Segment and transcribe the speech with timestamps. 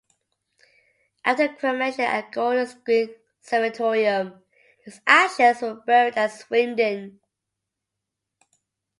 [1.23, 3.13] After cremation at Golders Green
[3.47, 4.41] Crematorium,
[4.83, 7.19] his ashes were buried at Swindon.